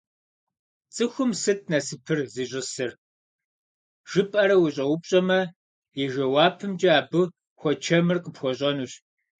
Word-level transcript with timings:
Цӏыхум 0.93 1.31
«сыт 1.41 1.61
насыпыр 1.71 2.19
зищӏысыр?» 2.33 2.91
жыпӏэрэ 4.11 4.55
ущӏэупщӏэмэ, 4.65 5.39
и 6.01 6.03
жэуапымкӏэ 6.13 6.91
абы 6.99 7.21
хуэчэмыр 7.59 8.17
къыпхуэщӏэнущ. 8.23 8.91